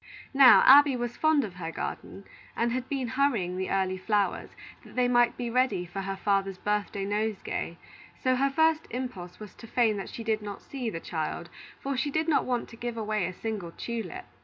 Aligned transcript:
Now, 0.33 0.63
Abby 0.65 0.95
was 0.95 1.15
fond 1.15 1.43
of 1.43 1.53
her 1.57 1.71
garden, 1.71 2.23
and 2.55 2.71
had 2.71 2.89
been 2.89 3.09
hurrying 3.09 3.55
the 3.55 3.69
early 3.69 3.97
flowers, 3.99 4.49
that 4.83 4.95
they 4.95 5.07
might 5.07 5.37
be 5.37 5.47
ready 5.51 5.85
for 5.85 6.01
her 6.01 6.15
father's 6.15 6.57
birthday 6.57 7.05
nosegay; 7.05 7.77
so 8.19 8.35
her 8.35 8.49
first 8.49 8.87
impulse 8.89 9.39
was 9.39 9.53
to 9.53 9.67
feign 9.67 9.97
that 9.97 10.09
she 10.09 10.23
did 10.23 10.41
not 10.41 10.63
see 10.63 10.89
the 10.89 10.99
child, 10.99 11.51
for 11.79 11.95
she 11.95 12.09
did 12.09 12.27
not 12.27 12.45
want 12.45 12.67
to 12.69 12.75
give 12.75 12.97
away 12.97 13.27
a 13.27 13.31
single 13.33 13.73
tulip. 13.77 14.25